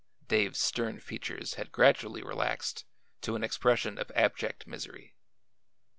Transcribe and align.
Dave's 0.27 0.57
stern 0.57 0.99
features 0.99 1.53
had 1.53 1.71
gradually 1.71 2.23
relaxed 2.23 2.85
to 3.21 3.35
an 3.35 3.43
expression 3.43 3.99
of 3.99 4.09
abject 4.15 4.65
misery. 4.65 5.13